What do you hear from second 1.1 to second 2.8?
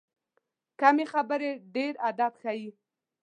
خبرې، ډېر ادب ښیي.